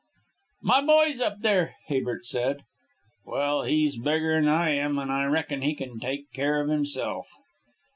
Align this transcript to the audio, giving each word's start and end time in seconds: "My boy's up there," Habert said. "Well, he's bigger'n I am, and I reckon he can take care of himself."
"My 0.63 0.81
boy's 0.83 1.21
up 1.21 1.41
there," 1.41 1.75
Habert 1.89 2.25
said. 2.25 2.63
"Well, 3.23 3.65
he's 3.65 3.97
bigger'n 3.99 4.47
I 4.47 4.71
am, 4.71 4.97
and 4.97 5.11
I 5.11 5.25
reckon 5.25 5.61
he 5.61 5.75
can 5.75 5.99
take 5.99 6.33
care 6.33 6.59
of 6.59 6.69
himself." 6.69 7.31